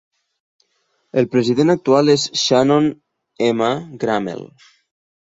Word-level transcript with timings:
El 1.21 1.27
president 1.35 1.71
actual 1.73 2.09
és 2.13 2.25
Shannon 2.45 2.87
M. 3.49 3.69
Grammel. 4.05 4.43